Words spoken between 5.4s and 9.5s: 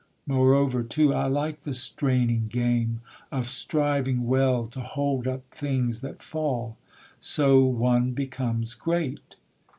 things that fall; So one becomes great.